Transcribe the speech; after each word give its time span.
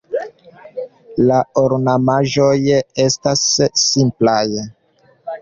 La 1.31 1.37
ornamaĵoj 1.63 2.55
estas 3.05 3.45
simplaj. 3.85 4.43